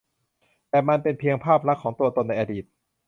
[0.69, 2.65] แต่มันเป็นเพียงภาพลักษณ์ของตัวตนในอดีต